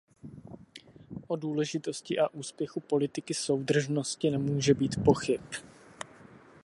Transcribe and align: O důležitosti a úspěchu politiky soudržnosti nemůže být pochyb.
O 1.27 1.35
důležitosti 1.35 2.19
a 2.19 2.33
úspěchu 2.33 2.79
politiky 2.79 3.33
soudržnosti 3.33 4.31
nemůže 4.31 4.73
být 4.73 5.03
pochyb. 5.05 5.41